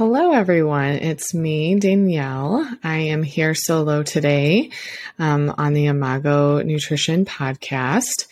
Hello, 0.00 0.32
everyone. 0.32 0.92
It's 0.92 1.34
me, 1.34 1.78
Danielle. 1.78 2.66
I 2.82 2.96
am 3.12 3.22
here 3.22 3.54
solo 3.54 4.02
today 4.02 4.70
um, 5.18 5.54
on 5.58 5.74
the 5.74 5.88
Imago 5.88 6.62
Nutrition 6.62 7.26
podcast. 7.26 8.26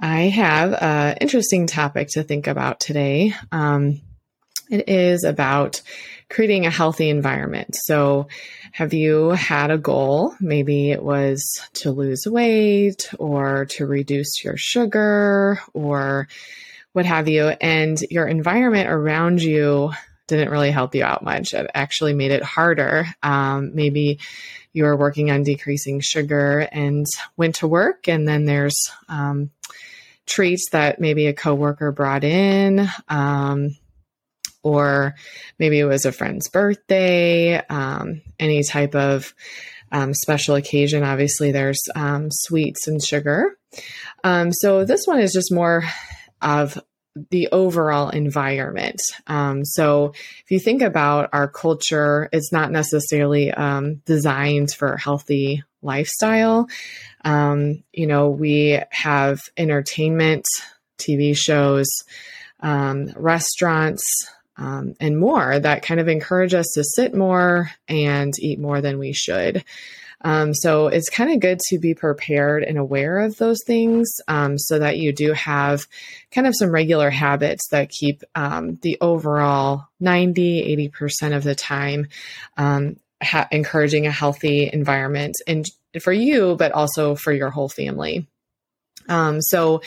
I 0.00 0.20
have 0.30 0.72
an 0.72 1.18
interesting 1.20 1.66
topic 1.66 2.08
to 2.12 2.22
think 2.22 2.46
about 2.46 2.80
today. 2.80 3.34
Um, 3.52 4.00
it 4.70 4.88
is 4.88 5.24
about 5.24 5.82
creating 6.30 6.64
a 6.64 6.70
healthy 6.70 7.10
environment. 7.10 7.76
So, 7.78 8.28
have 8.72 8.94
you 8.94 9.32
had 9.32 9.70
a 9.70 9.76
goal? 9.76 10.34
Maybe 10.40 10.92
it 10.92 11.02
was 11.02 11.44
to 11.74 11.90
lose 11.90 12.24
weight 12.26 13.10
or 13.18 13.66
to 13.72 13.84
reduce 13.84 14.42
your 14.42 14.56
sugar 14.56 15.60
or 15.74 16.28
what 16.94 17.04
have 17.04 17.28
you, 17.28 17.48
and 17.48 18.00
your 18.08 18.26
environment 18.26 18.88
around 18.88 19.42
you 19.42 19.92
didn't 20.36 20.52
really 20.52 20.70
help 20.70 20.94
you 20.94 21.04
out 21.04 21.22
much. 21.22 21.52
It 21.52 21.70
actually 21.74 22.14
made 22.14 22.30
it 22.30 22.42
harder. 22.42 23.06
Um, 23.22 23.74
maybe 23.74 24.18
you 24.72 24.84
were 24.84 24.96
working 24.96 25.30
on 25.30 25.42
decreasing 25.42 26.00
sugar 26.00 26.60
and 26.72 27.06
went 27.36 27.56
to 27.56 27.68
work, 27.68 28.08
and 28.08 28.26
then 28.26 28.44
there's 28.44 28.90
um, 29.08 29.50
treats 30.26 30.70
that 30.72 31.00
maybe 31.00 31.26
a 31.26 31.34
coworker 31.34 31.92
brought 31.92 32.24
in. 32.24 32.88
Um, 33.08 33.76
or 34.64 35.14
maybe 35.58 35.80
it 35.80 35.84
was 35.84 36.04
a 36.04 36.12
friend's 36.12 36.48
birthday, 36.48 37.56
um, 37.66 38.22
any 38.38 38.62
type 38.62 38.94
of 38.94 39.34
um, 39.90 40.14
special 40.14 40.54
occasion. 40.54 41.02
Obviously, 41.02 41.50
there's 41.50 41.82
um, 41.96 42.28
sweets 42.30 42.86
and 42.86 43.02
sugar. 43.02 43.56
So 44.24 44.84
this 44.84 45.04
one 45.04 45.18
is 45.18 45.32
just 45.32 45.52
more 45.52 45.82
of 46.40 46.80
the 47.30 47.48
overall 47.52 48.08
environment. 48.08 49.00
Um, 49.26 49.64
so, 49.64 50.12
if 50.44 50.50
you 50.50 50.58
think 50.58 50.82
about 50.82 51.30
our 51.32 51.48
culture, 51.48 52.28
it's 52.32 52.52
not 52.52 52.70
necessarily 52.70 53.50
um, 53.50 53.96
designed 54.06 54.72
for 54.72 54.94
a 54.94 55.00
healthy 55.00 55.62
lifestyle. 55.82 56.68
Um, 57.24 57.82
you 57.92 58.06
know, 58.06 58.30
we 58.30 58.80
have 58.90 59.40
entertainment, 59.56 60.44
TV 60.98 61.36
shows, 61.36 61.88
um, 62.60 63.08
restaurants, 63.16 64.02
um, 64.56 64.94
and 65.00 65.18
more 65.18 65.58
that 65.58 65.82
kind 65.82 66.00
of 66.00 66.08
encourage 66.08 66.54
us 66.54 66.70
to 66.74 66.84
sit 66.84 67.14
more 67.14 67.70
and 67.88 68.32
eat 68.38 68.58
more 68.58 68.80
than 68.80 68.98
we 68.98 69.12
should. 69.12 69.64
Um, 70.22 70.54
so 70.54 70.88
it's 70.88 71.10
kind 71.10 71.32
of 71.32 71.40
good 71.40 71.58
to 71.68 71.78
be 71.78 71.94
prepared 71.94 72.62
and 72.62 72.78
aware 72.78 73.18
of 73.18 73.36
those 73.36 73.58
things 73.66 74.08
um, 74.28 74.58
so 74.58 74.78
that 74.78 74.98
you 74.98 75.12
do 75.12 75.32
have 75.32 75.86
kind 76.30 76.46
of 76.46 76.54
some 76.56 76.70
regular 76.70 77.10
habits 77.10 77.68
that 77.70 77.90
keep 77.90 78.22
um, 78.34 78.78
the 78.82 78.98
overall 79.00 79.88
90, 80.00 80.90
80% 80.92 81.36
of 81.36 81.44
the 81.44 81.54
time 81.54 82.06
um, 82.56 82.96
ha- 83.22 83.48
encouraging 83.50 84.06
a 84.06 84.12
healthy 84.12 84.70
environment 84.72 85.34
and 85.46 85.66
for 86.00 86.12
you, 86.12 86.56
but 86.56 86.72
also 86.72 87.14
for 87.14 87.32
your 87.32 87.50
whole 87.50 87.68
family. 87.68 88.26
Um, 89.08 89.40
so 89.40 89.82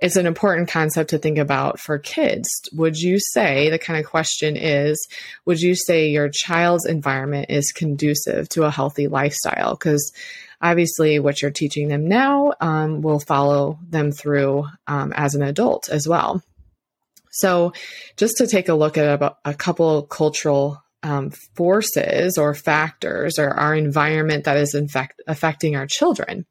it's 0.00 0.16
an 0.16 0.26
important 0.26 0.68
concept 0.68 1.10
to 1.10 1.18
think 1.18 1.38
about 1.38 1.78
for 1.78 1.98
kids. 1.98 2.48
Would 2.72 2.96
you 2.96 3.18
say 3.18 3.68
the 3.70 3.78
kind 3.78 3.98
of 3.98 4.10
question 4.10 4.56
is, 4.56 5.08
would 5.44 5.60
you 5.60 5.74
say 5.74 6.08
your 6.08 6.30
child's 6.32 6.86
environment 6.86 7.46
is 7.50 7.72
conducive 7.72 8.48
to 8.50 8.64
a 8.64 8.70
healthy 8.70 9.08
lifestyle? 9.08 9.74
Because 9.74 10.12
obviously, 10.60 11.18
what 11.18 11.42
you're 11.42 11.50
teaching 11.50 11.88
them 11.88 12.08
now 12.08 12.54
um, 12.60 13.02
will 13.02 13.20
follow 13.20 13.78
them 13.88 14.12
through 14.12 14.66
um, 14.86 15.12
as 15.14 15.34
an 15.34 15.42
adult 15.42 15.88
as 15.90 16.08
well. 16.08 16.42
So, 17.30 17.72
just 18.16 18.36
to 18.38 18.46
take 18.46 18.68
a 18.68 18.74
look 18.74 18.96
at 18.98 19.22
a, 19.22 19.36
a 19.44 19.54
couple 19.54 20.02
cultural 20.02 20.82
um, 21.02 21.30
forces 21.54 22.36
or 22.36 22.54
factors 22.54 23.38
or 23.38 23.48
our 23.50 23.74
environment 23.74 24.44
that 24.44 24.56
is 24.56 24.74
in 24.74 24.88
fact 24.88 25.20
affecting 25.26 25.76
our 25.76 25.86
children. 25.86 26.46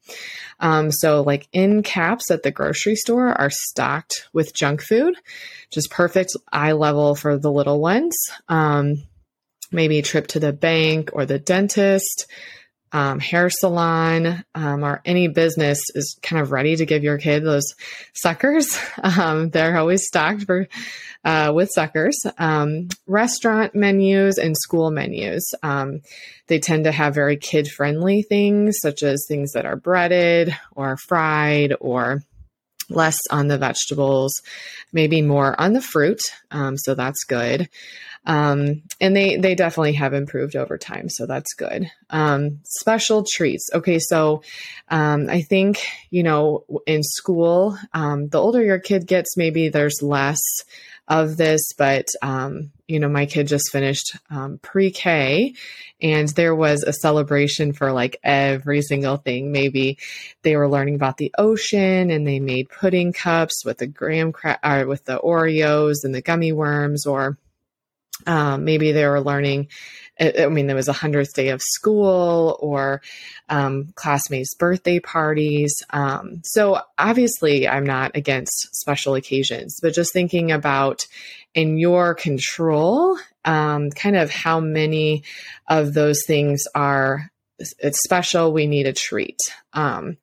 Um, 0.59 0.91
so, 0.91 1.21
like 1.21 1.47
end 1.53 1.83
caps 1.85 2.31
at 2.31 2.43
the 2.43 2.51
grocery 2.51 2.95
store 2.95 3.29
are 3.29 3.51
stocked 3.51 4.27
with 4.33 4.55
junk 4.55 4.81
food, 4.81 5.15
just 5.71 5.91
perfect 5.91 6.31
eye 6.51 6.73
level 6.73 7.15
for 7.15 7.37
the 7.37 7.51
little 7.51 7.79
ones. 7.79 8.17
Um, 8.47 9.03
maybe 9.71 9.99
a 9.99 10.03
trip 10.03 10.27
to 10.27 10.39
the 10.39 10.53
bank 10.53 11.11
or 11.13 11.25
the 11.25 11.39
dentist. 11.39 12.27
Um, 12.91 13.19
hair 13.19 13.49
salon 13.49 14.43
um, 14.55 14.83
or 14.83 15.01
any 15.05 15.27
business 15.27 15.79
is 15.95 16.17
kind 16.23 16.41
of 16.41 16.51
ready 16.51 16.75
to 16.75 16.85
give 16.85 17.03
your 17.03 17.17
kid 17.17 17.43
those 17.43 17.75
suckers. 18.13 18.77
Um, 19.01 19.49
they're 19.49 19.77
always 19.77 20.05
stocked 20.05 20.45
for 20.45 20.67
uh, 21.23 21.51
with 21.53 21.69
suckers. 21.73 22.17
Um, 22.37 22.89
restaurant 23.07 23.75
menus 23.75 24.37
and 24.37 24.55
school 24.57 24.91
menus. 24.91 25.53
Um, 25.63 26.01
they 26.47 26.59
tend 26.59 26.85
to 26.85 26.91
have 26.91 27.15
very 27.15 27.37
kid 27.37 27.67
friendly 27.67 28.21
things, 28.23 28.77
such 28.81 29.03
as 29.03 29.25
things 29.27 29.53
that 29.53 29.65
are 29.65 29.75
breaded 29.75 30.55
or 30.75 30.97
fried 30.97 31.73
or 31.79 32.23
less 32.89 33.17
on 33.29 33.47
the 33.47 33.57
vegetables, 33.57 34.33
maybe 34.91 35.21
more 35.21 35.59
on 35.59 35.73
the 35.73 35.81
fruit. 35.81 36.19
Um, 36.51 36.77
so 36.77 36.95
that's 36.95 37.23
good. 37.23 37.69
Um, 38.25 38.83
and 38.99 39.15
they 39.15 39.37
they 39.37 39.55
definitely 39.55 39.93
have 39.93 40.13
improved 40.13 40.55
over 40.55 40.77
time, 40.77 41.09
so 41.09 41.25
that's 41.25 41.53
good. 41.53 41.89
Um, 42.09 42.59
special 42.63 43.25
treats. 43.27 43.69
Okay, 43.73 43.97
so 43.99 44.43
um, 44.89 45.29
I 45.29 45.41
think 45.41 45.81
you 46.09 46.23
know 46.23 46.65
in 46.85 47.01
school, 47.01 47.77
um, 47.93 48.27
the 48.27 48.39
older 48.39 48.61
your 48.61 48.79
kid 48.79 49.07
gets, 49.07 49.37
maybe 49.37 49.69
there's 49.69 50.01
less 50.01 50.41
of 51.07 51.37
this, 51.37 51.61
but 51.77 52.05
um, 52.21 52.71
you 52.89 52.99
know, 52.99 53.07
my 53.07 53.27
kid 53.27 53.47
just 53.47 53.71
finished 53.71 54.17
um, 54.31 54.57
pre-K, 54.57 55.53
and 56.01 56.27
there 56.29 56.55
was 56.55 56.83
a 56.83 56.91
celebration 56.91 57.71
for 57.71 57.91
like 57.91 58.17
every 58.23 58.81
single 58.81 59.17
thing. 59.17 59.51
Maybe 59.51 59.99
they 60.41 60.55
were 60.55 60.67
learning 60.67 60.95
about 60.95 61.17
the 61.17 61.31
ocean, 61.37 62.09
and 62.09 62.25
they 62.25 62.39
made 62.39 62.69
pudding 62.69 63.13
cups 63.13 63.63
with 63.63 63.77
the 63.77 63.85
graham 63.85 64.31
cra- 64.31 64.59
or 64.63 64.87
with 64.87 65.05
the 65.05 65.19
Oreos 65.19 65.97
and 66.03 66.15
the 66.15 66.23
gummy 66.23 66.51
worms, 66.51 67.05
or 67.05 67.37
um, 68.25 68.65
maybe 68.65 68.91
they 68.91 69.05
were 69.07 69.21
learning 69.21 69.67
I 70.19 70.47
mean, 70.47 70.67
there 70.67 70.75
was 70.75 70.89
a 70.89 70.93
hundredth 70.93 71.33
day 71.33 71.49
of 71.49 71.61
school 71.61 72.57
or 72.59 73.01
um, 73.47 73.93
classmates' 73.95 74.55
birthday 74.55 74.99
parties. 74.99 75.73
Um, 75.91 76.41
so 76.43 76.81
obviously, 76.97 77.67
I'm 77.67 77.85
not 77.85 78.11
against 78.15 78.75
special 78.75 79.15
occasions, 79.15 79.77
but 79.81 79.93
just 79.93 80.11
thinking 80.11 80.51
about 80.51 81.07
in 81.53 81.77
your 81.77 82.13
control, 82.13 83.17
um, 83.45 83.89
kind 83.91 84.17
of 84.17 84.29
how 84.29 84.59
many 84.59 85.23
of 85.67 85.93
those 85.93 86.19
things 86.25 86.63
are 86.75 87.29
it's 87.79 88.01
special. 88.03 88.53
We 88.53 88.67
need 88.67 88.87
a 88.87 88.93
treat. 88.93 89.39
Um, 89.73 90.17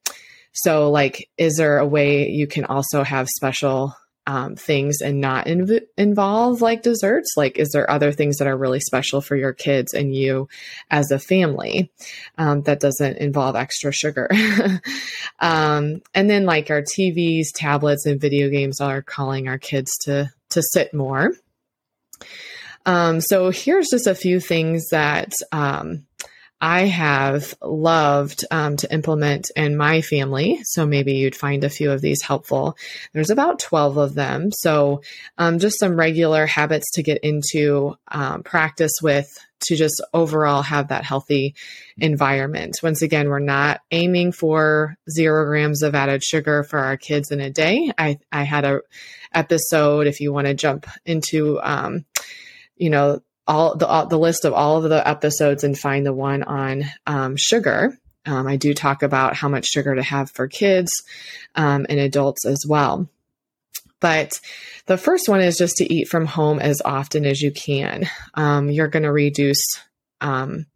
so, 0.53 0.91
like, 0.91 1.29
is 1.37 1.57
there 1.57 1.79
a 1.79 1.87
way 1.87 2.31
you 2.31 2.47
can 2.47 2.65
also 2.65 3.03
have 3.03 3.29
special 3.29 3.95
um, 4.27 4.57
things 4.57 5.01
and 5.01 5.21
not 5.21 5.47
inv- 5.47 5.87
involve 5.97 6.61
like 6.61 6.83
desserts? 6.83 7.35
Like, 7.37 7.59
is 7.59 7.71
there 7.73 7.91
other 7.91 8.13
things 8.13 8.37
that 8.39 8.49
are 8.49 8.57
really 8.57 8.81
special 8.81 9.21
for 9.21 9.37
your 9.37 9.53
kids 9.53 9.95
and 9.95 10.15
you 10.15 10.49
as 10.91 11.11
a 11.11 11.19
family 11.19 11.91
um, 12.39 12.63
that 12.63 12.81
doesn't 12.81 13.19
involve 13.19 13.57
extra 13.57 13.93
sugar? 13.93 14.29
um, 15.41 16.03
and 16.15 16.29
then, 16.31 16.45
like, 16.45 16.71
our 16.71 16.83
TVs, 16.83 17.47
tablets, 17.55 18.07
and 18.07 18.21
video 18.21 18.49
games 18.51 18.81
are 18.81 19.03
calling 19.03 19.49
our 19.49 19.59
kids 19.59 19.91
to 20.03 20.31
to 20.51 20.63
sit 20.63 20.95
more. 20.95 21.33
Um, 22.87 23.21
so 23.21 23.51
here's 23.51 23.89
just 23.91 24.07
a 24.07 24.15
few 24.15 24.39
things 24.39 24.87
that 24.91 25.33
um, 25.51 26.06
I 26.61 26.83
have 26.87 27.55
loved 27.61 28.45
um, 28.51 28.77
to 28.79 28.93
implement 28.93 29.51
in 29.55 29.77
my 29.77 30.01
family. 30.01 30.61
So 30.65 30.87
maybe 30.87 31.13
you'd 31.13 31.37
find 31.37 31.65
a 31.65 31.71
few 31.71 31.91
of 31.91 32.01
these 32.01 32.23
helpful. 32.23 32.77
There's 33.13 33.31
about 33.31 33.59
12 33.59 33.99
of 33.99 34.15
them. 34.15 34.51
So 34.53 35.03
um, 35.37 35.59
just 35.59 35.79
some 35.79 35.99
regular 35.99 36.47
habits 36.47 36.91
to 36.95 37.03
get 37.03 37.19
into 37.19 37.97
um, 38.09 38.43
practice 38.43 38.93
with 39.03 39.39
to 39.67 39.77
just 39.77 40.03
overall 40.15 40.63
have 40.63 40.89
that 40.89 41.05
healthy 41.05 41.55
environment. 41.99 42.79
Once 42.83 43.03
again, 43.03 43.29
we're 43.29 43.39
not 43.39 43.81
aiming 43.91 44.33
for 44.33 44.97
zero 45.11 45.45
grams 45.47 45.83
of 45.83 45.95
added 45.95 46.23
sugar 46.23 46.63
for 46.63 46.79
our 46.79 46.97
kids 46.97 47.31
in 47.31 47.41
a 47.41 47.51
day. 47.51 47.91
I, 47.99 48.19
I 48.31 48.45
had 48.45 48.65
a 48.65 48.81
episode, 49.35 50.07
if 50.07 50.21
you 50.21 50.33
want 50.33 50.47
to 50.47 50.55
jump 50.55 50.87
into, 51.05 51.61
um, 51.61 52.05
you 52.77 52.91
know, 52.91 53.21
all 53.47 53.77
the 53.77 53.87
all, 53.87 54.07
the 54.07 54.19
list 54.19 54.45
of 54.45 54.53
all 54.53 54.83
of 54.83 54.89
the 54.89 55.07
episodes 55.07 55.65
and 55.65 55.79
find 55.79 56.05
the 56.05 56.13
one 56.13 56.43
on 56.43 56.85
um, 57.07 57.37
sugar. 57.37 57.97
Um, 58.25 58.47
I 58.47 58.57
do 58.57 58.75
talk 58.75 59.03
about 59.03 59.37
how 59.37 59.49
much 59.49 59.67
sugar 59.67 59.95
to 59.95 60.03
have 60.03 60.31
for 60.31 60.49
kids 60.49 60.91
um, 61.55 61.87
and 61.89 62.01
adults 62.01 62.45
as 62.45 62.65
well. 62.69 63.09
But 64.01 64.41
the 64.87 64.99
first 64.99 65.29
one 65.29 65.41
is 65.41 65.57
just 65.57 65.77
to 65.77 65.93
eat 65.93 66.09
from 66.09 66.27
home 66.27 66.59
as 66.59 66.83
often 66.85 67.25
as 67.25 67.41
you 67.41 67.53
can. 67.53 68.09
Um, 68.35 68.71
you're 68.71 68.89
going 68.89 69.05
to 69.05 69.13
reduce 69.13 69.65
um, 70.21 70.67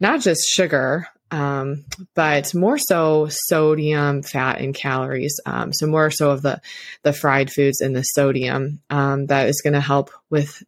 not 0.00 0.20
just 0.20 0.48
sugar 0.48 1.06
um, 1.30 1.84
but 2.14 2.54
more 2.54 2.78
so 2.78 3.28
sodium, 3.30 4.22
fat, 4.22 4.60
and 4.60 4.74
calories. 4.74 5.38
Um, 5.46 5.72
so 5.72 5.86
more 5.86 6.10
so 6.10 6.30
of 6.30 6.42
the 6.42 6.60
the 7.02 7.12
fried 7.12 7.50
foods 7.50 7.80
and 7.80 7.94
the 7.94 8.02
sodium 8.02 8.80
um, 8.90 9.26
that 9.26 9.48
is 9.48 9.60
going 9.62 9.74
to 9.74 9.80
help 9.80 10.10
with 10.30 10.62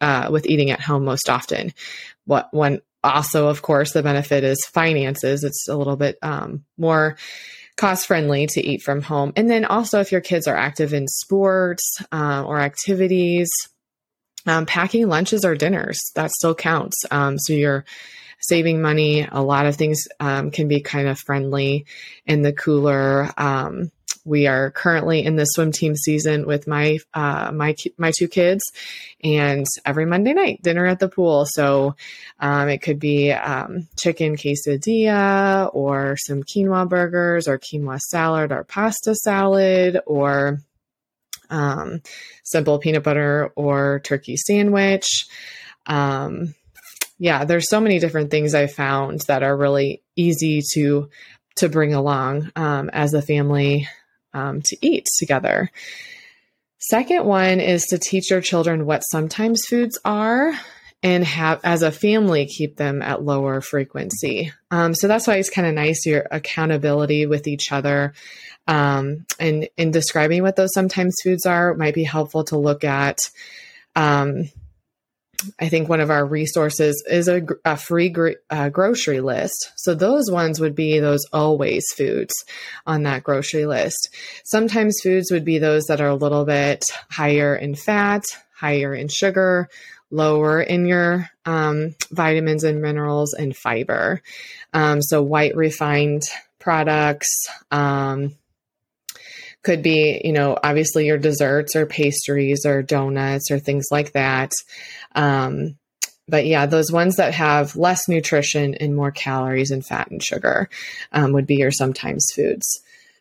uh, 0.00 0.28
with 0.30 0.46
eating 0.46 0.70
at 0.70 0.80
home 0.80 1.04
most 1.04 1.28
often. 1.28 1.72
What 2.26 2.52
one 2.52 2.80
also, 3.02 3.48
of 3.48 3.62
course, 3.62 3.92
the 3.92 4.02
benefit 4.02 4.44
is 4.44 4.64
finances. 4.64 5.44
It's 5.44 5.68
a 5.68 5.76
little 5.76 5.96
bit 5.96 6.16
um, 6.22 6.64
more 6.78 7.16
cost 7.76 8.06
friendly 8.06 8.46
to 8.46 8.64
eat 8.64 8.82
from 8.82 9.02
home. 9.02 9.32
And 9.36 9.50
then 9.50 9.64
also, 9.64 10.00
if 10.00 10.12
your 10.12 10.20
kids 10.20 10.46
are 10.46 10.56
active 10.56 10.94
in 10.94 11.06
sports 11.08 11.98
uh, 12.12 12.44
or 12.46 12.60
activities, 12.60 13.50
um, 14.46 14.64
packing 14.66 15.08
lunches 15.08 15.44
or 15.44 15.54
dinners 15.54 15.98
that 16.14 16.30
still 16.30 16.54
counts. 16.54 16.96
So 17.10 17.52
you're 17.52 17.84
saving 18.48 18.80
money. 18.82 19.26
A 19.30 19.42
lot 19.42 19.66
of 19.66 19.76
things 19.76 20.06
um, 20.20 20.50
can 20.50 20.68
be 20.68 20.80
kind 20.80 21.08
of 21.08 21.18
friendly 21.18 21.86
in 22.26 22.42
the 22.42 22.52
cooler. 22.52 23.30
Um, 23.36 23.90
we 24.24 24.46
are 24.46 24.70
currently 24.70 25.22
in 25.22 25.36
the 25.36 25.44
swim 25.44 25.70
team 25.70 25.94
season 25.94 26.46
with 26.46 26.66
my 26.66 26.98
uh, 27.12 27.52
my 27.52 27.76
my 27.98 28.10
two 28.16 28.28
kids, 28.28 28.62
and 29.22 29.66
every 29.84 30.06
Monday 30.06 30.32
night 30.32 30.62
dinner 30.62 30.86
at 30.86 30.98
the 30.98 31.08
pool. 31.08 31.46
So 31.46 31.96
um, 32.40 32.68
it 32.68 32.78
could 32.78 32.98
be 32.98 33.32
um, 33.32 33.86
chicken 33.98 34.36
quesadilla 34.36 35.70
or 35.74 36.16
some 36.16 36.42
quinoa 36.42 36.88
burgers 36.88 37.48
or 37.48 37.58
quinoa 37.58 38.00
salad 38.00 38.50
or 38.50 38.64
pasta 38.64 39.14
salad 39.14 40.00
or 40.06 40.60
um, 41.50 42.00
simple 42.44 42.78
peanut 42.78 43.02
butter 43.02 43.52
or 43.56 44.00
turkey 44.04 44.36
sandwich. 44.36 45.26
Um, 45.86 46.54
yeah, 47.18 47.44
there's 47.44 47.68
so 47.68 47.80
many 47.80 47.98
different 47.98 48.30
things 48.30 48.54
I 48.54 48.66
found 48.66 49.20
that 49.28 49.42
are 49.42 49.56
really 49.56 50.02
easy 50.16 50.62
to 50.74 51.08
to 51.56 51.68
bring 51.68 51.94
along 51.94 52.50
um, 52.56 52.90
as 52.92 53.14
a 53.14 53.22
family 53.22 53.88
um, 54.32 54.60
to 54.62 54.76
eat 54.80 55.06
together. 55.18 55.70
Second 56.78 57.24
one 57.24 57.60
is 57.60 57.84
to 57.86 57.98
teach 57.98 58.30
your 58.30 58.40
children 58.40 58.84
what 58.84 59.00
sometimes 59.00 59.62
foods 59.66 59.98
are 60.04 60.52
and 61.02 61.24
have 61.24 61.60
as 61.64 61.82
a 61.82 61.92
family 61.92 62.46
keep 62.46 62.76
them 62.76 63.02
at 63.02 63.22
lower 63.22 63.60
frequency. 63.60 64.52
Um, 64.70 64.94
so 64.94 65.06
that's 65.06 65.26
why 65.26 65.36
it's 65.36 65.50
kind 65.50 65.68
of 65.68 65.74
nice 65.74 66.04
your 66.04 66.26
accountability 66.30 67.26
with 67.26 67.46
each 67.46 67.70
other. 67.70 68.14
Um, 68.66 69.26
and 69.38 69.68
in 69.76 69.92
describing 69.92 70.42
what 70.42 70.56
those 70.56 70.72
sometimes 70.74 71.14
foods 71.22 71.46
are, 71.46 71.74
might 71.74 71.94
be 71.94 72.04
helpful 72.04 72.44
to 72.44 72.58
look 72.58 72.84
at 72.84 73.18
um, 73.94 74.50
I 75.60 75.68
think 75.68 75.88
one 75.88 76.00
of 76.00 76.10
our 76.10 76.24
resources 76.24 77.02
is 77.08 77.28
a, 77.28 77.42
a 77.64 77.76
free 77.76 78.08
gr- 78.08 78.30
uh, 78.50 78.68
grocery 78.68 79.20
list. 79.20 79.72
So 79.76 79.94
those 79.94 80.30
ones 80.30 80.60
would 80.60 80.74
be 80.74 80.98
those 80.98 81.24
always 81.32 81.84
foods 81.96 82.32
on 82.86 83.02
that 83.02 83.24
grocery 83.24 83.66
list. 83.66 84.14
Sometimes 84.44 85.00
foods 85.02 85.30
would 85.30 85.44
be 85.44 85.58
those 85.58 85.84
that 85.84 86.00
are 86.00 86.08
a 86.08 86.14
little 86.14 86.44
bit 86.44 86.84
higher 87.10 87.54
in 87.54 87.74
fat, 87.74 88.24
higher 88.54 88.94
in 88.94 89.08
sugar, 89.08 89.68
lower 90.10 90.62
in 90.62 90.86
your 90.86 91.28
um, 91.44 91.94
vitamins 92.10 92.64
and 92.64 92.80
minerals 92.80 93.34
and 93.34 93.56
fiber. 93.56 94.22
Um, 94.72 95.02
so 95.02 95.22
white 95.22 95.56
refined 95.56 96.22
products, 96.58 97.46
um, 97.70 98.34
could 99.64 99.82
be, 99.82 100.20
you 100.22 100.32
know, 100.32 100.56
obviously 100.62 101.06
your 101.06 101.18
desserts 101.18 101.74
or 101.74 101.86
pastries 101.86 102.64
or 102.64 102.82
donuts 102.82 103.50
or 103.50 103.58
things 103.58 103.86
like 103.90 104.12
that. 104.12 104.52
Um, 105.14 105.76
but 106.28 106.46
yeah, 106.46 106.66
those 106.66 106.92
ones 106.92 107.16
that 107.16 107.34
have 107.34 107.76
less 107.76 108.08
nutrition 108.08 108.74
and 108.74 108.94
more 108.94 109.10
calories 109.10 109.70
and 109.70 109.84
fat 109.84 110.10
and 110.10 110.22
sugar 110.22 110.68
um, 111.12 111.32
would 111.32 111.46
be 111.46 111.56
your 111.56 111.70
sometimes 111.70 112.26
foods. 112.34 112.66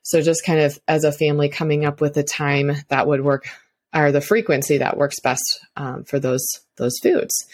So 0.04 0.22
just 0.22 0.46
kind 0.46 0.60
of 0.60 0.80
as 0.88 1.04
a 1.04 1.12
family 1.12 1.50
coming 1.50 1.86
up 1.86 2.02
with 2.02 2.16
a 2.18 2.24
time 2.24 2.72
that 2.90 3.08
would 3.08 3.24
work 3.24 3.46
or 3.94 4.12
the 4.12 4.22
frequency 4.22 4.80
that 4.80 4.98
works 4.98 5.20
best 5.22 5.44
um, 5.78 6.04
for 6.04 6.20
those 6.20 6.46
those 6.78 6.98
foods. 7.02 7.46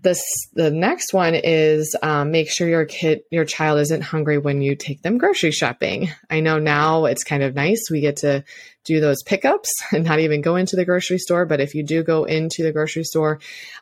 This 0.00 0.22
the 0.54 0.70
next 0.70 1.12
one 1.12 1.34
is 1.34 1.96
um, 2.02 2.30
make 2.30 2.50
sure 2.50 2.68
your 2.68 2.84
kid 2.84 3.22
your 3.32 3.44
child 3.44 3.80
isn't 3.80 4.02
hungry 4.02 4.38
when 4.38 4.62
you 4.62 4.76
take 4.76 5.02
them 5.02 5.18
grocery 5.18 5.50
shopping. 5.50 6.10
I 6.30 6.38
know 6.38 6.60
now 6.60 7.06
it's 7.06 7.24
kind 7.24 7.42
of 7.42 7.56
nice 7.56 7.90
we 7.90 8.00
get 8.00 8.18
to 8.18 8.44
do 8.84 9.00
those 9.00 9.22
pickups 9.24 9.72
and 9.92 10.04
not 10.04 10.20
even 10.20 10.40
go 10.40 10.54
into 10.54 10.76
the 10.76 10.84
grocery 10.84 11.18
store. 11.18 11.46
But 11.46 11.60
if 11.60 11.74
you 11.74 11.82
do 11.82 12.04
go 12.04 12.24
into 12.24 12.62
the 12.62 12.72
grocery 12.72 13.02
store, 13.02 13.40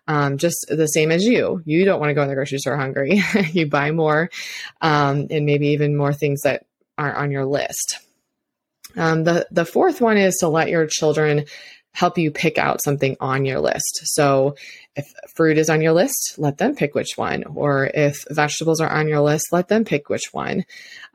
um, 0.09 0.39
just 0.39 0.57
the 0.69 0.87
same 0.87 1.13
as 1.13 1.25
you, 1.25 1.63
you 1.67 1.85
don't 1.85 2.01
want 2.01 2.11
to 2.11 2.15
go 2.15 2.23
in 2.23 2.29
the 2.29 2.35
grocery 2.35 2.59
store 2.59 2.79
hungry. 2.79 3.21
you 3.53 3.69
buy 3.69 3.91
more 3.91 4.31
um, 4.81 5.27
and 5.31 5.45
maybe 5.45 5.69
even 5.69 5.97
more 5.97 6.15
things 6.15 6.41
that 6.43 6.65
aren't 6.97 7.19
on 7.19 7.31
your 7.31 7.45
list. 7.45 7.99
Um, 8.97 9.25
the 9.25 9.47
the 9.51 9.67
fourth 9.67 10.01
one 10.01 10.17
is 10.17 10.37
to 10.37 10.49
let 10.49 10.71
your 10.71 10.87
children 10.87 11.45
help 11.97 12.19
you 12.19 12.31
pick 12.31 12.59
out 12.59 12.85
something 12.85 13.17
on 13.21 13.47
your 13.47 13.59
list. 13.59 14.03
So 14.05 14.55
if 14.95 15.11
fruit 15.35 15.57
is 15.57 15.71
on 15.71 15.81
your 15.81 15.95
list, 15.95 16.35
let 16.37 16.59
them 16.59 16.77
pick 16.77 16.95
which 16.95 17.17
one. 17.17 17.45
Or 17.45 17.91
if 17.93 18.23
vegetables 18.31 18.83
are 18.83 18.91
on 18.91 19.09
your 19.09 19.21
list, 19.21 19.47
let 19.51 19.69
them 19.69 19.87
pick 19.87 20.11
which 20.11 20.29
one. 20.31 20.67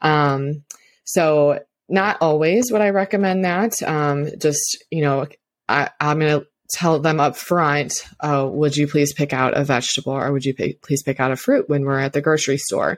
Um, 0.02 0.64
so 1.04 1.60
not 1.88 2.18
always 2.20 2.72
would 2.72 2.82
I 2.82 2.90
recommend 2.90 3.46
that. 3.46 3.74
Um, 3.86 4.30
just, 4.40 4.84
you 4.90 5.02
know, 5.02 5.28
I, 5.70 5.92
am 6.00 6.18
going 6.18 6.40
to 6.40 6.48
tell 6.72 6.98
them 7.00 7.20
up 7.20 7.38
front, 7.38 7.94
uh, 8.20 8.50
would 8.52 8.76
you 8.76 8.88
please 8.88 9.14
pick 9.14 9.34
out 9.34 9.56
a 9.56 9.64
vegetable 9.64 10.14
or 10.14 10.32
would 10.32 10.46
you 10.46 10.56
please 10.82 11.04
pick 11.04 11.20
out 11.20 11.32
a 11.32 11.36
fruit 11.36 11.70
when 11.70 11.86
we're 11.86 12.00
at 12.00 12.14
the 12.14 12.22
grocery 12.22 12.58
store? 12.58 12.98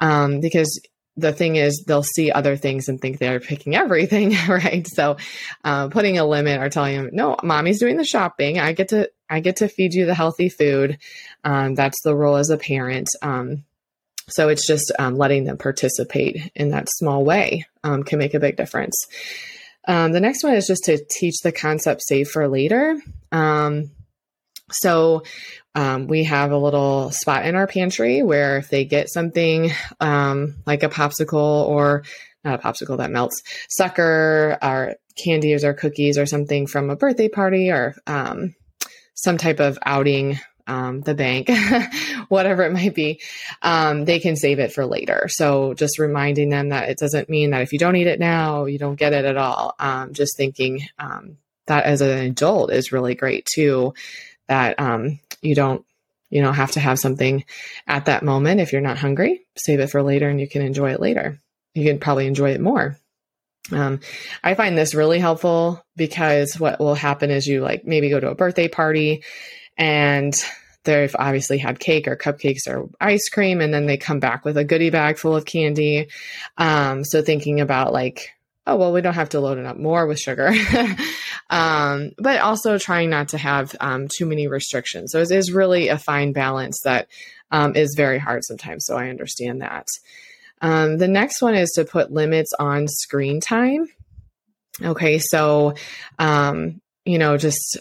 Um, 0.00 0.40
because 0.40 0.80
the 1.18 1.32
thing 1.32 1.56
is 1.56 1.84
they'll 1.86 2.02
see 2.02 2.30
other 2.30 2.56
things 2.56 2.88
and 2.88 3.00
think 3.00 3.18
they're 3.18 3.40
picking 3.40 3.74
everything 3.74 4.36
right? 4.48 4.86
So 4.86 5.16
uh, 5.64 5.88
putting 5.88 6.18
a 6.18 6.24
limit 6.24 6.60
or 6.60 6.68
telling 6.68 6.96
them 6.96 7.10
no 7.12 7.36
mommy's 7.42 7.80
doing 7.80 7.96
the 7.96 8.04
shopping. 8.04 8.58
I 8.58 8.72
get 8.72 8.88
to 8.88 9.10
i 9.28 9.40
get 9.40 9.56
to 9.56 9.68
feed 9.68 9.92
you 9.92 10.06
the 10.06 10.14
healthy 10.14 10.48
food. 10.48 10.98
Um, 11.44 11.74
that's 11.74 12.00
the 12.02 12.14
role 12.14 12.36
as 12.36 12.50
a 12.50 12.56
parent. 12.56 13.08
Um, 13.20 13.64
so 14.28 14.48
it's 14.48 14.66
just 14.66 14.92
um, 14.98 15.16
letting 15.16 15.44
them 15.44 15.58
participate 15.58 16.50
in 16.54 16.70
that 16.70 16.88
small 16.90 17.24
way 17.24 17.66
um, 17.82 18.02
can 18.04 18.18
make 18.18 18.34
a 18.34 18.40
big 18.40 18.56
difference. 18.56 18.94
Um, 19.86 20.12
the 20.12 20.20
next 20.20 20.44
one 20.44 20.54
is 20.54 20.66
just 20.66 20.84
to 20.84 21.02
teach 21.10 21.36
the 21.42 21.52
concept 21.52 22.02
save 22.02 22.28
for 22.28 22.46
later. 22.46 23.00
Um, 23.32 23.90
so 24.70 25.22
um, 25.74 26.06
we 26.06 26.24
have 26.24 26.50
a 26.50 26.58
little 26.58 27.10
spot 27.10 27.46
in 27.46 27.54
our 27.54 27.66
pantry 27.66 28.22
where 28.22 28.58
if 28.58 28.68
they 28.68 28.84
get 28.84 29.08
something 29.08 29.70
um, 30.00 30.56
like 30.66 30.82
a 30.82 30.88
popsicle 30.88 31.68
or 31.68 32.04
not 32.44 32.60
a 32.60 32.62
popsicle 32.62 32.98
that 32.98 33.10
melts, 33.10 33.42
sucker 33.68 34.58
or 34.62 34.96
candies 35.16 35.64
or 35.64 35.74
cookies 35.74 36.18
or 36.18 36.26
something 36.26 36.66
from 36.66 36.90
a 36.90 36.96
birthday 36.96 37.28
party 37.28 37.70
or 37.70 37.96
um, 38.06 38.54
some 39.14 39.38
type 39.38 39.60
of 39.60 39.78
outing, 39.84 40.38
um, 40.66 41.00
the 41.00 41.14
bank, 41.14 41.50
whatever 42.28 42.62
it 42.62 42.72
might 42.72 42.94
be, 42.94 43.20
um, 43.62 44.04
they 44.04 44.20
can 44.20 44.36
save 44.36 44.58
it 44.58 44.72
for 44.72 44.84
later. 44.84 45.26
So 45.28 45.74
just 45.74 45.98
reminding 45.98 46.50
them 46.50 46.68
that 46.68 46.90
it 46.90 46.98
doesn't 46.98 47.30
mean 47.30 47.50
that 47.50 47.62
if 47.62 47.72
you 47.72 47.78
don't 47.78 47.96
eat 47.96 48.06
it 48.06 48.20
now, 48.20 48.66
you 48.66 48.78
don't 48.78 48.98
get 48.98 49.14
it 49.14 49.24
at 49.24 49.36
all. 49.36 49.74
Um, 49.78 50.12
just 50.12 50.36
thinking 50.36 50.82
that 51.68 51.84
as 51.84 52.00
an 52.00 52.18
adult 52.18 52.72
is 52.72 52.92
really 52.92 53.14
great 53.14 53.46
too 53.46 53.94
that 54.48 54.80
um, 54.80 55.20
you 55.40 55.54
don't 55.54 55.84
you 56.30 56.42
know 56.42 56.52
have 56.52 56.72
to 56.72 56.80
have 56.80 56.98
something 56.98 57.44
at 57.86 58.06
that 58.06 58.22
moment. 58.22 58.60
If 58.60 58.72
you're 58.72 58.80
not 58.80 58.98
hungry 58.98 59.46
save 59.58 59.80
it 59.80 59.90
for 59.90 60.02
later 60.02 60.28
and 60.28 60.40
you 60.40 60.48
can 60.48 60.62
enjoy 60.62 60.92
it 60.92 61.00
later. 61.00 61.40
You 61.74 61.84
can 61.84 61.98
probably 61.98 62.26
enjoy 62.26 62.52
it 62.52 62.60
more. 62.60 62.98
Um, 63.70 64.00
i 64.42 64.54
find 64.54 64.78
this 64.78 64.94
really 64.94 65.18
helpful 65.18 65.84
because 65.94 66.58
what 66.58 66.80
will 66.80 66.94
happen 66.94 67.30
is 67.30 67.46
you 67.46 67.60
like 67.60 67.84
maybe 67.84 68.08
go 68.08 68.18
to 68.18 68.30
a 68.30 68.34
birthday 68.34 68.66
party 68.66 69.24
and 69.76 70.34
they've 70.84 71.14
obviously 71.18 71.58
had 71.58 71.78
cake 71.78 72.08
or 72.08 72.16
cupcakes 72.16 72.66
or 72.66 72.88
ice 72.98 73.28
cream 73.28 73.60
and 73.60 73.74
then 73.74 73.84
they 73.84 73.98
come 73.98 74.20
back 74.20 74.46
with 74.46 74.56
a 74.56 74.64
goodie 74.64 74.88
bag 74.88 75.18
full 75.18 75.36
of 75.36 75.44
candy. 75.44 76.08
Um, 76.56 77.04
so 77.04 77.20
thinking 77.20 77.60
about 77.60 77.92
like 77.92 78.30
oh 78.66 78.76
well 78.76 78.92
we 78.92 79.02
don't 79.02 79.14
have 79.14 79.30
to 79.30 79.40
load 79.40 79.58
it 79.58 79.66
up 79.66 79.76
more 79.76 80.06
with 80.06 80.18
sugar 80.18 80.50
um, 81.50 82.10
but 82.18 82.40
also 82.40 82.78
trying 82.78 83.10
not 83.10 83.28
to 83.28 83.38
have 83.38 83.74
um, 83.80 84.08
too 84.16 84.26
many 84.26 84.48
restrictions. 84.48 85.12
So 85.12 85.20
it 85.20 85.30
is 85.30 85.52
really 85.52 85.88
a 85.88 85.98
fine 85.98 86.32
balance 86.32 86.80
that 86.84 87.08
um, 87.50 87.74
is 87.76 87.94
very 87.96 88.18
hard 88.18 88.44
sometimes. 88.44 88.84
So 88.86 88.96
i 88.96 89.08
understand 89.08 89.62
that. 89.62 89.86
Um, 90.60 90.98
the 90.98 91.08
next 91.08 91.40
one 91.40 91.54
is 91.54 91.70
to 91.76 91.84
put 91.84 92.10
limits 92.10 92.52
on 92.58 92.88
screen 92.88 93.40
time. 93.40 93.86
Okay 94.82 95.18
so 95.18 95.74
um, 96.18 96.80
you 97.04 97.18
know 97.18 97.36
just 97.36 97.78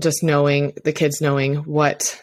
just 0.00 0.22
knowing 0.22 0.74
the 0.84 0.92
kids 0.92 1.20
knowing 1.20 1.56
what 1.56 2.22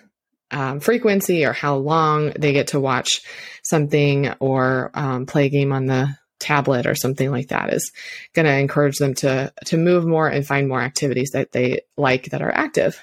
um, 0.51 0.79
frequency 0.79 1.45
or 1.45 1.53
how 1.53 1.75
long 1.75 2.31
they 2.37 2.53
get 2.53 2.67
to 2.67 2.79
watch 2.79 3.09
something 3.63 4.29
or 4.39 4.91
um, 4.93 5.25
play 5.25 5.47
a 5.47 5.49
game 5.49 5.71
on 5.71 5.87
the 5.87 6.15
tablet 6.43 6.85
or 6.85 6.95
something 6.95 7.31
like 7.31 7.47
that 7.47 7.73
is 7.73 7.91
going 8.33 8.45
to 8.45 8.59
encourage 8.59 8.97
them 8.97 9.13
to 9.13 9.51
to 9.65 9.77
move 9.77 10.05
more 10.05 10.27
and 10.27 10.45
find 10.45 10.67
more 10.67 10.81
activities 10.81 11.31
that 11.33 11.51
they 11.51 11.81
like 11.97 12.25
that 12.31 12.41
are 12.41 12.51
active. 12.65 12.93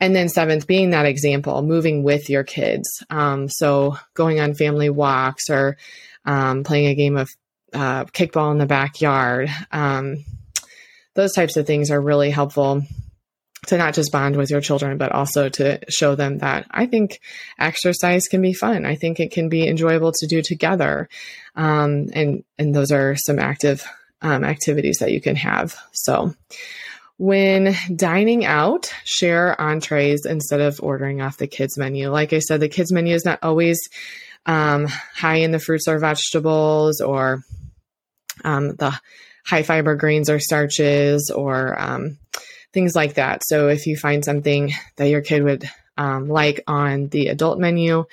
and 0.00 0.14
then 0.16 0.28
seventh, 0.28 0.66
being 0.66 0.90
that 0.90 1.06
example, 1.06 1.62
moving 1.62 2.02
with 2.02 2.30
your 2.30 2.44
kids. 2.44 2.88
Um, 3.10 3.48
so 3.48 3.96
going 4.14 4.40
on 4.40 4.54
family 4.54 4.88
walks 4.90 5.50
or 5.50 5.76
um, 6.24 6.64
playing 6.64 6.86
a 6.88 6.94
game 6.94 7.16
of 7.16 7.28
uh, 7.74 8.04
kickball 8.06 8.50
in 8.52 8.58
the 8.58 8.66
backyard. 8.66 9.50
Um, 9.70 10.24
those 11.14 11.34
types 11.34 11.56
of 11.56 11.66
things 11.66 11.90
are 11.90 12.00
really 12.00 12.30
helpful 12.30 12.82
to 13.66 13.76
not 13.76 13.94
just 13.94 14.12
bond 14.12 14.36
with 14.36 14.50
your 14.50 14.60
children, 14.60 14.96
but 14.96 15.12
also 15.12 15.48
to 15.48 15.78
show 15.90 16.14
them 16.14 16.38
that 16.38 16.66
I 16.70 16.86
think 16.86 17.20
exercise 17.58 18.26
can 18.26 18.40
be 18.40 18.52
fun. 18.52 18.86
I 18.86 18.94
think 18.96 19.20
it 19.20 19.32
can 19.32 19.48
be 19.48 19.68
enjoyable 19.68 20.12
to 20.12 20.26
do 20.26 20.42
together. 20.42 21.08
Um, 21.54 22.08
and, 22.14 22.44
and 22.58 22.74
those 22.74 22.90
are 22.90 23.16
some 23.16 23.38
active 23.38 23.84
um, 24.22 24.44
activities 24.44 24.98
that 25.00 25.12
you 25.12 25.20
can 25.20 25.36
have. 25.36 25.76
So, 25.92 26.34
when 27.16 27.74
dining 27.94 28.46
out, 28.46 28.94
share 29.04 29.60
entrees 29.60 30.24
instead 30.24 30.62
of 30.62 30.80
ordering 30.82 31.20
off 31.20 31.36
the 31.36 31.46
kids' 31.46 31.76
menu. 31.76 32.08
Like 32.08 32.32
I 32.32 32.38
said, 32.38 32.60
the 32.60 32.68
kids' 32.68 32.92
menu 32.92 33.14
is 33.14 33.26
not 33.26 33.40
always 33.42 33.78
um, 34.46 34.86
high 34.86 35.36
in 35.36 35.50
the 35.50 35.58
fruits 35.58 35.86
or 35.86 35.98
vegetables 35.98 37.02
or 37.02 37.42
um, 38.42 38.74
the 38.76 38.98
high 39.44 39.62
fiber 39.62 39.96
grains 39.96 40.30
or 40.30 40.38
starches 40.38 41.30
or 41.30 41.78
um, 41.78 42.18
things 42.72 42.94
like 42.94 43.14
that. 43.14 43.42
So 43.44 43.68
if 43.68 43.86
you 43.86 43.96
find 43.96 44.24
something 44.24 44.72
that 44.96 45.08
your 45.08 45.22
kid 45.22 45.42
would 45.42 45.68
um, 45.96 46.28
like 46.28 46.62
on 46.66 47.08
the 47.08 47.28
adult 47.28 47.58
menu, 47.58 48.04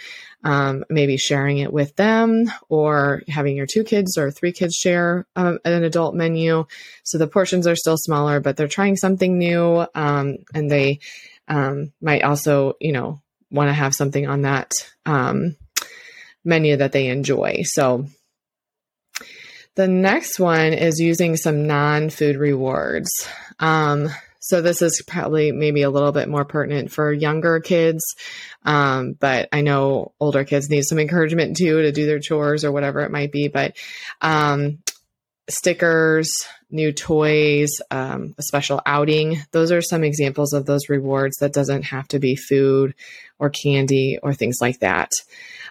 um, 0.43 0.83
maybe 0.89 1.17
sharing 1.17 1.59
it 1.59 1.71
with 1.71 1.95
them 1.95 2.51
or 2.69 3.23
having 3.27 3.55
your 3.55 3.65
two 3.65 3.83
kids 3.83 4.17
or 4.17 4.31
three 4.31 4.51
kids 4.51 4.75
share 4.75 5.25
um, 5.35 5.59
an 5.63 5.83
adult 5.83 6.15
menu. 6.15 6.65
So 7.03 7.17
the 7.17 7.27
portions 7.27 7.67
are 7.67 7.75
still 7.75 7.97
smaller, 7.97 8.39
but 8.39 8.57
they're 8.57 8.67
trying 8.67 8.97
something 8.97 9.37
new. 9.37 9.85
Um, 9.95 10.37
and 10.53 10.69
they 10.69 10.99
um, 11.47 11.93
might 12.01 12.23
also, 12.23 12.73
you 12.79 12.91
know, 12.91 13.21
want 13.49 13.69
to 13.69 13.73
have 13.73 13.95
something 13.95 14.27
on 14.27 14.41
that 14.41 14.73
menu 16.43 16.77
that 16.77 16.91
they 16.91 17.07
enjoy. 17.07 17.61
So 17.63 18.07
the 19.75 19.87
next 19.87 20.39
one 20.39 20.73
is 20.73 20.99
using 20.99 21.37
some 21.37 21.67
non 21.67 22.09
food 22.09 22.35
rewards. 22.35 23.09
Um, 23.59 24.09
so 24.47 24.61
this 24.61 24.81
is 24.81 25.03
probably 25.05 25.51
maybe 25.51 25.81
a 25.81 25.89
little 25.89 26.13
bit 26.13 26.29
more 26.29 26.45
pertinent 26.45 26.89
for 26.89 27.11
younger 27.11 27.59
kids. 27.59 28.01
Um, 28.63 29.11
but 29.11 29.49
I 29.51 29.59
know 29.59 30.13
older 30.21 30.45
kids 30.45 30.69
need 30.69 30.83
some 30.83 30.99
encouragement 30.99 31.57
too 31.57 31.81
to 31.81 31.91
do 31.91 32.05
their 32.05 32.19
chores 32.19 32.63
or 32.63 32.71
whatever 32.71 33.01
it 33.01 33.11
might 33.11 33.33
be. 33.33 33.49
But 33.49 33.75
um, 34.21 34.77
stickers, 35.49 36.31
new 36.71 36.93
toys, 36.93 37.71
um, 37.91 38.35
a 38.37 38.43
special 38.43 38.81
outing. 38.85 39.41
Those 39.51 39.73
are 39.73 39.81
some 39.81 40.05
examples 40.05 40.53
of 40.53 40.65
those 40.65 40.87
rewards 40.87 41.35
that 41.41 41.51
doesn't 41.51 41.83
have 41.83 42.07
to 42.09 42.19
be 42.19 42.37
food 42.37 42.95
or 43.39 43.49
candy 43.49 44.17
or 44.23 44.33
things 44.33 44.59
like 44.61 44.79
that. 44.79 45.11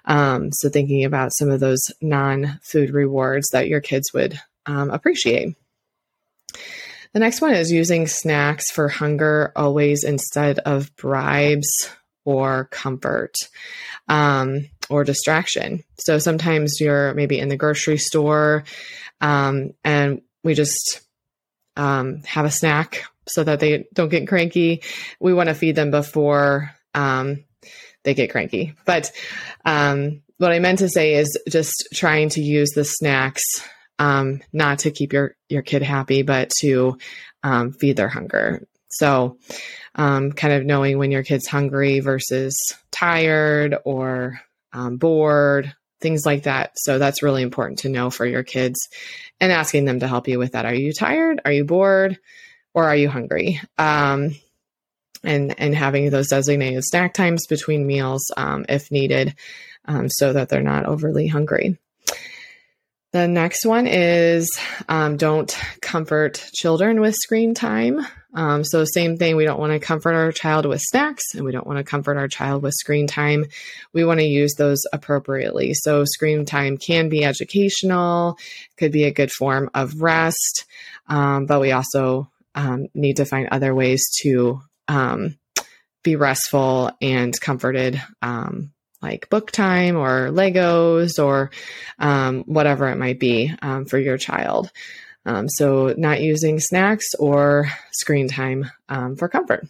Um, 0.05 0.53
so 0.53 0.69
thinking 0.69 1.05
about 1.05 1.35
some 1.35 1.49
of 1.49 1.61
those 1.61 1.81
non-food 2.03 2.91
rewards 2.91 3.49
that 3.53 3.69
your 3.69 3.81
kids 3.81 4.13
would 4.13 4.39
um, 4.67 4.91
appreciate. 4.91 5.57
The 7.13 7.21
next 7.21 7.41
one 7.41 7.55
is 7.55 7.73
using 7.73 8.07
snacks 8.07 8.71
for 8.71 8.89
hunger 8.89 9.53
always 9.57 10.05
instead 10.05 10.59
of 10.61 10.95
bribes 10.97 11.69
or 12.25 12.65
comfort 12.71 13.35
um, 14.09 14.69
or 14.91 15.05
distraction. 15.05 15.85
So 15.99 16.19
sometimes 16.19 16.81
you're 16.81 17.15
maybe 17.15 17.39
in 17.39 17.49
the 17.49 17.57
grocery 17.57 17.99
store 17.99 18.65
um, 19.21 19.73
and 19.85 20.23
we 20.45 20.55
just 20.55 21.01
um, 21.77 22.23
have 22.25 22.45
a 22.45 22.51
snack 22.51 23.05
so 23.29 23.43
that 23.45 23.61
they 23.61 23.87
don't 23.93 24.09
get 24.09 24.29
cranky. 24.29 24.83
We 25.21 25.35
want 25.35 25.49
to 25.49 25.55
feed 25.55 25.77
them 25.77 25.91
before 25.91 26.73
um, 26.95 27.45
they 28.05 28.15
get 28.15 28.31
cranky. 28.31 28.75
But 28.85 29.11
um, 29.65 30.23
what 30.39 30.53
I 30.53 30.59
meant 30.59 30.81
to 30.81 30.89
say 30.89 31.15
is 31.15 31.39
just 31.49 31.89
trying 31.93 32.29
to 32.31 32.41
use 32.41 32.71
the 32.71 32.85
snacks 32.85 33.43
um, 33.99 34.41
not 34.53 34.81
to 34.81 34.91
keep 34.91 35.13
your 35.13 35.37
your 35.49 35.63
kid 35.63 35.83
happy, 35.83 36.23
but 36.23 36.51
to 36.61 36.99
um, 37.43 37.73
feed 37.73 37.97
their 37.97 38.09
hunger. 38.09 38.67
So, 38.89 39.39
um, 39.95 40.33
kind 40.33 40.55
of 40.55 40.65
knowing 40.65 40.99
when 40.99 41.11
your 41.11 41.23
kid's 41.23 41.47
hungry 41.47 42.01
versus 42.01 42.57
tired 42.91 43.77
or 43.85 44.41
um, 44.73 44.97
bored, 44.97 45.75
things 46.01 46.25
like 46.25 46.45
that. 46.45 46.73
So 46.77 46.99
that's 46.99 47.23
really 47.23 47.43
important 47.43 47.81
to 47.81 47.89
know 47.89 48.11
for 48.11 48.27
your 48.27 48.43
kids, 48.43 48.89
and 49.41 49.53
asking 49.53 49.85
them 49.85 50.01
to 50.01 50.09
help 50.09 50.29
you 50.29 50.39
with 50.39 50.53
that. 50.53 50.67
Are 50.67 50.75
you 50.75 50.93
tired? 50.93 51.41
Are 51.45 51.53
you 51.53 51.65
bored? 51.65 52.19
Or 52.75 52.85
are 52.85 52.97
you 52.97 53.09
hungry? 53.09 53.61
Um, 53.79 54.37
and 55.25 55.55
and 55.59 55.75
having 55.75 56.11
those 56.11 56.29
designated 56.29 56.85
snack 56.85 57.15
times 57.15 57.47
between 57.47 57.87
meals 57.87 58.31
um, 58.37 58.67
if 58.69 58.91
needed, 58.91 59.35
um, 59.87 60.09
so 60.09 60.33
that 60.33 60.49
they're 60.49 60.63
not 60.63 60.85
overly 60.85 61.27
hungry. 61.27 61.79
The 63.17 63.27
next 63.27 63.65
one 63.65 63.87
is 63.87 64.61
um, 64.91 65.17
don't 65.17 65.51
comfort 65.81 66.35
children 66.53 67.01
with 67.01 67.15
screen 67.15 67.55
time. 67.55 68.07
Um, 68.35 68.63
so, 68.63 68.85
same 68.85 69.17
thing, 69.17 69.37
we 69.37 69.47
don't 69.47 69.59
want 69.59 69.73
to 69.73 69.79
comfort 69.79 70.13
our 70.13 70.33
child 70.33 70.67
with 70.67 70.83
snacks 70.83 71.25
and 71.35 71.43
we 71.43 71.51
don't 71.51 71.67
want 71.67 71.79
to 71.79 71.83
comfort 71.83 72.19
our 72.19 72.29
child 72.29 72.63
with 72.63 72.75
screen 72.75 73.07
time. 73.07 73.47
We 73.95 74.05
want 74.05 74.21
to 74.21 74.27
use 74.27 74.53
those 74.59 74.83
appropriately. 74.93 75.73
So, 75.73 76.05
screen 76.05 76.45
time 76.45 76.77
can 76.77 77.09
be 77.09 77.25
educational, 77.25 78.37
could 78.77 78.93
be 78.93 79.05
a 79.05 79.13
good 79.13 79.33
form 79.33 79.71
of 79.73 80.03
rest, 80.03 80.67
um, 81.07 81.47
but 81.47 81.63
we 81.63 81.73
also 81.73 82.31
um, 82.55 82.89
need 82.93 83.17
to 83.17 83.25
find 83.25 83.49
other 83.51 83.75
ways 83.75 84.05
to 84.25 84.61
um, 84.89 85.39
be 86.03 86.17
restful 86.17 86.91
and 87.01 87.33
comforted 87.41 87.99
um, 88.21 88.75
like 89.07 89.31
book 89.31 89.51
time 89.51 89.97
or 89.97 90.31
Legos 90.31 91.23
or 91.23 91.51
um, 91.99 92.43
whatever 92.45 92.89
it 92.89 92.97
might 92.97 93.21
be 93.21 93.53
um, 93.63 93.85
for 93.87 93.99
your 93.99 94.19
child. 94.19 94.71
Um, 95.25 95.49
so, 95.49 95.95
not 95.97 96.21
using 96.21 96.61
snacks 96.61 97.15
or 97.19 97.69
screen 97.93 98.29
time 98.29 98.71
um, 98.89 99.17
for 99.17 99.29
comfort. 99.29 99.67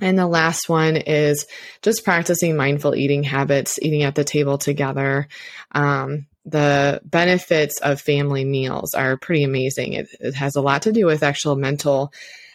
And 0.00 0.18
the 0.18 0.26
last 0.26 0.68
one 0.68 0.96
is 0.96 1.46
just 1.82 2.04
practicing 2.04 2.56
mindful 2.56 2.94
eating 2.94 3.22
habits, 3.22 3.78
eating 3.80 4.02
at 4.02 4.14
the 4.14 4.24
table 4.24 4.58
together. 4.58 5.28
Um, 5.72 6.26
the 6.44 7.00
benefits 7.04 7.80
of 7.80 8.00
family 8.00 8.44
meals 8.44 8.94
are 8.94 9.16
pretty 9.16 9.44
amazing. 9.44 9.94
It, 9.94 10.08
it 10.20 10.34
has 10.34 10.56
a 10.56 10.60
lot 10.60 10.82
to 10.82 10.92
do 10.92 11.06
with 11.06 11.22
actual 11.22 11.56
mental 11.56 12.12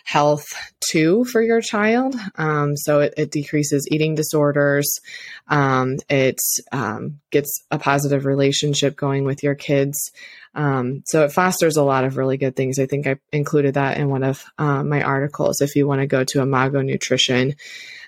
health 0.09 0.47
too 0.89 1.23
for 1.25 1.39
your 1.39 1.61
child. 1.61 2.15
Um, 2.35 2.75
so 2.75 3.01
it, 3.01 3.13
it, 3.15 3.31
decreases 3.31 3.87
eating 3.91 4.15
disorders. 4.15 4.99
Um, 5.47 5.97
it 6.09 6.39
um, 6.71 7.19
gets 7.29 7.63
a 7.69 7.77
positive 7.77 8.25
relationship 8.25 8.95
going 8.95 9.23
with 9.23 9.43
your 9.43 9.53
kids. 9.53 10.11
Um, 10.55 11.03
so 11.05 11.25
it 11.25 11.31
fosters 11.31 11.77
a 11.77 11.83
lot 11.83 12.05
of 12.05 12.17
really 12.17 12.37
good 12.37 12.55
things. 12.55 12.79
I 12.79 12.87
think 12.87 13.05
I 13.05 13.17
included 13.31 13.75
that 13.75 13.97
in 13.97 14.09
one 14.09 14.23
of 14.23 14.43
uh, 14.57 14.83
my 14.83 15.03
articles. 15.03 15.61
If 15.61 15.75
you 15.75 15.87
want 15.87 16.01
to 16.01 16.07
go 16.07 16.23
to 16.23 16.41
Imago 16.41 16.81
Nutrition 16.81 17.53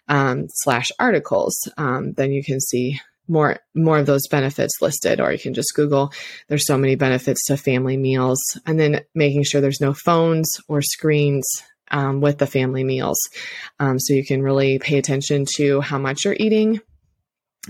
um, 0.08 0.48
slash 0.50 0.90
articles, 0.98 1.56
then 1.78 2.32
you 2.32 2.44
can 2.44 2.60
see 2.60 3.00
more 3.28 3.60
more 3.76 4.00
of 4.00 4.08
those 4.08 4.28
benefits 4.28 4.82
listed 4.82 5.22
or 5.22 5.32
you 5.32 5.38
can 5.38 5.54
just 5.54 5.74
google 5.76 6.12
there's 6.50 6.66
so 6.66 6.78
many 6.78 6.96
benefits 6.96 7.46
to 7.46 7.56
family 7.56 7.96
meals 7.96 8.40
and 8.66 8.80
then 8.80 9.00
making 9.14 9.44
sure 9.44 9.62
there's 9.62 9.80
no 9.80 9.94
phones 9.94 10.52
or 10.68 10.82
screens 10.82 11.46
um, 11.92 12.22
with 12.22 12.38
the 12.38 12.48
family 12.48 12.84
meals. 12.84 13.20
Um, 13.80 14.00
so 14.00 14.14
you 14.14 14.26
can 14.26 14.42
really 14.42 14.80
pay 14.80 14.98
attention 14.98 15.46
to 15.58 15.82
how 15.82 15.98
much 15.98 16.26
you're 16.26 16.36
eating. 16.40 16.82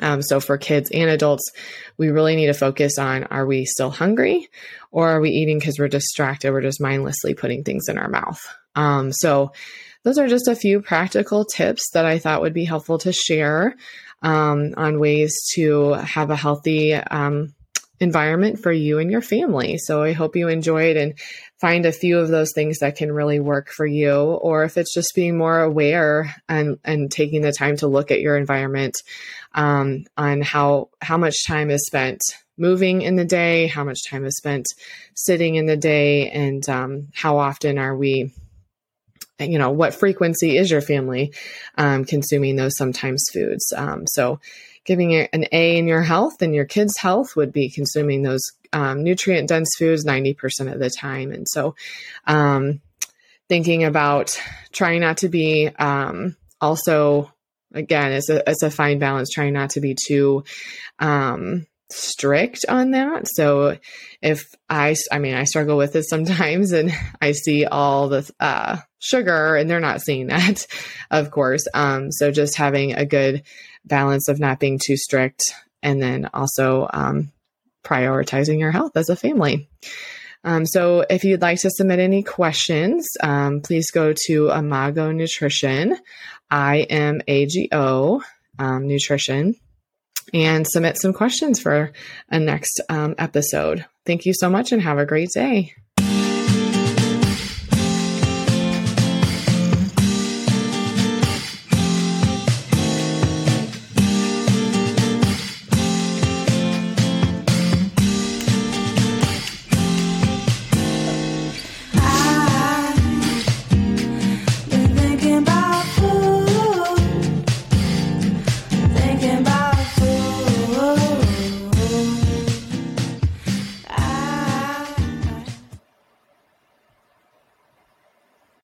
Um, 0.01 0.21
so 0.21 0.39
for 0.39 0.57
kids 0.57 0.89
and 0.91 1.09
adults, 1.09 1.51
we 1.97 2.09
really 2.09 2.35
need 2.35 2.45
to 2.45 2.53
focus 2.53 2.97
on 2.97 3.25
are 3.25 3.45
we 3.45 3.65
still 3.65 3.89
hungry 3.89 4.47
or 4.89 5.09
are 5.09 5.19
we 5.19 5.31
eating 5.31 5.59
because 5.59 5.77
we're 5.77 5.89
distracted? 5.89 6.51
We're 6.51 6.61
just 6.61 6.81
mindlessly 6.81 7.33
putting 7.33 7.63
things 7.63 7.89
in 7.89 7.97
our 7.97 8.07
mouth. 8.07 8.39
Um, 8.75 9.11
so 9.11 9.51
those 10.03 10.17
are 10.17 10.29
just 10.29 10.47
a 10.47 10.55
few 10.55 10.81
practical 10.81 11.43
tips 11.43 11.89
that 11.93 12.05
I 12.05 12.19
thought 12.19 12.41
would 12.41 12.53
be 12.53 12.63
helpful 12.63 12.99
to 12.99 13.11
share 13.11 13.75
um, 14.21 14.73
on 14.77 14.99
ways 14.99 15.35
to 15.55 15.93
have 15.93 16.29
a 16.29 16.35
healthy 16.35 16.93
um, 16.93 17.53
environment 18.01 18.59
for 18.59 18.71
you 18.71 18.97
and 18.97 19.11
your 19.11 19.21
family. 19.21 19.77
So 19.77 20.01
I 20.01 20.11
hope 20.11 20.35
you 20.35 20.49
enjoyed 20.49 20.97
and 20.97 21.13
find 21.59 21.85
a 21.85 21.91
few 21.91 22.17
of 22.17 22.29
those 22.29 22.51
things 22.53 22.79
that 22.79 22.97
can 22.97 23.11
really 23.11 23.39
work 23.39 23.69
for 23.69 23.85
you. 23.85 24.11
Or 24.11 24.63
if 24.63 24.75
it's 24.75 24.93
just 24.93 25.13
being 25.15 25.37
more 25.37 25.61
aware 25.61 26.35
and, 26.49 26.79
and 26.83 27.11
taking 27.11 27.43
the 27.43 27.53
time 27.53 27.77
to 27.77 27.87
look 27.87 28.09
at 28.09 28.19
your 28.19 28.35
environment 28.35 28.95
um, 29.53 30.05
on 30.17 30.41
how, 30.41 30.89
how 30.99 31.17
much 31.17 31.45
time 31.45 31.69
is 31.69 31.85
spent 31.85 32.19
moving 32.57 33.03
in 33.03 33.15
the 33.15 33.25
day, 33.25 33.67
how 33.67 33.83
much 33.83 33.99
time 34.09 34.25
is 34.25 34.35
spent 34.35 34.65
sitting 35.15 35.55
in 35.55 35.67
the 35.67 35.77
day, 35.77 36.29
and 36.31 36.67
um, 36.69 37.07
how 37.13 37.37
often 37.37 37.77
are 37.77 37.95
we 37.95 38.33
you 39.39 39.57
know 39.57 39.71
what 39.71 39.95
frequency 39.95 40.55
is 40.55 40.69
your 40.69 40.81
family 40.81 41.33
um, 41.75 42.05
consuming 42.05 42.55
those 42.55 42.77
sometimes 42.77 43.25
foods 43.33 43.73
um, 43.75 44.05
so 44.05 44.39
giving 44.85 45.13
an 45.15 45.45
A 45.51 45.77
in 45.77 45.87
your 45.87 46.01
health 46.01 46.41
and 46.41 46.55
your 46.55 46.65
kids' 46.65 46.97
health 46.97 47.35
would 47.35 47.51
be 47.51 47.69
consuming 47.69 48.23
those 48.23 48.41
um, 48.73 49.03
nutrient 49.03 49.49
dense 49.49 49.69
foods 49.77 50.05
90% 50.05 50.71
of 50.71 50.79
the 50.79 50.89
time. 50.89 51.31
And 51.31 51.47
so, 51.47 51.75
um, 52.25 52.81
thinking 53.49 53.83
about 53.83 54.39
trying 54.71 55.01
not 55.01 55.17
to 55.17 55.29
be 55.29 55.69
um, 55.77 56.35
also, 56.59 57.31
again, 57.73 58.13
it's 58.13 58.29
a, 58.29 58.49
it's 58.49 58.63
a 58.63 58.71
fine 58.71 58.97
balance 58.97 59.29
trying 59.29 59.53
not 59.53 59.71
to 59.71 59.81
be 59.81 59.95
too, 59.95 60.43
um, 60.99 61.67
strict 61.91 62.65
on 62.67 62.91
that. 62.91 63.27
So 63.27 63.77
if 64.21 64.45
I, 64.69 64.95
I 65.11 65.19
mean, 65.19 65.35
I 65.35 65.43
struggle 65.43 65.77
with 65.77 65.95
it 65.95 66.03
sometimes 66.03 66.71
and 66.71 66.91
I 67.21 67.31
see 67.33 67.65
all 67.65 68.09
the 68.09 68.29
uh, 68.39 68.77
sugar 68.99 69.55
and 69.55 69.69
they're 69.69 69.79
not 69.79 70.01
seeing 70.01 70.27
that, 70.27 70.67
of 71.11 71.31
course. 71.31 71.65
Um, 71.73 72.11
so 72.11 72.31
just 72.31 72.57
having 72.57 72.93
a 72.93 73.05
good 73.05 73.43
balance 73.85 74.27
of 74.27 74.39
not 74.39 74.59
being 74.59 74.79
too 74.83 74.97
strict 74.97 75.43
and 75.83 76.01
then 76.01 76.29
also 76.33 76.87
um, 76.91 77.31
prioritizing 77.83 78.59
your 78.59 78.71
health 78.71 78.95
as 78.95 79.09
a 79.09 79.15
family. 79.15 79.69
Um, 80.43 80.65
so 80.65 81.05
if 81.07 81.23
you'd 81.23 81.41
like 81.41 81.59
to 81.59 81.69
submit 81.69 81.99
any 81.99 82.23
questions, 82.23 83.07
um, 83.21 83.61
please 83.61 83.91
go 83.91 84.13
to 84.25 84.49
Imago 84.49 85.11
Nutrition, 85.11 85.97
I 86.49 86.81
M 86.81 87.21
A 87.27 87.45
G 87.45 87.69
O 87.71 88.23
um, 88.57 88.87
Nutrition 88.87 89.55
and 90.33 90.67
submit 90.67 90.97
some 90.97 91.13
questions 91.13 91.59
for 91.59 91.91
a 92.29 92.39
next 92.39 92.81
um, 92.89 93.15
episode. 93.17 93.85
Thank 94.05 94.25
you 94.25 94.33
so 94.33 94.49
much 94.49 94.71
and 94.71 94.81
have 94.81 94.97
a 94.97 95.05
great 95.05 95.29
day. 95.33 95.73